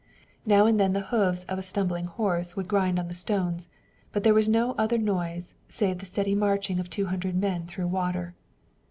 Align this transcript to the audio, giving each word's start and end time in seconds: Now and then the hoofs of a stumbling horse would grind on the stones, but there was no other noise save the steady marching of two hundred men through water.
Now 0.47 0.65
and 0.65 0.79
then 0.79 0.93
the 0.93 1.01
hoofs 1.13 1.43
of 1.43 1.59
a 1.59 1.61
stumbling 1.61 2.05
horse 2.05 2.55
would 2.55 2.67
grind 2.67 2.97
on 2.97 3.07
the 3.07 3.13
stones, 3.13 3.69
but 4.11 4.23
there 4.23 4.33
was 4.33 4.49
no 4.49 4.71
other 4.71 4.97
noise 4.97 5.53
save 5.69 5.99
the 5.99 6.07
steady 6.07 6.33
marching 6.33 6.79
of 6.79 6.89
two 6.89 7.05
hundred 7.05 7.35
men 7.35 7.67
through 7.67 7.85
water. 7.85 8.33